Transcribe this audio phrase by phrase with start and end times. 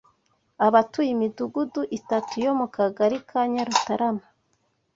[0.67, 4.25] abatuye imidugudu itatu yo mu Kagari ka Nyarutarama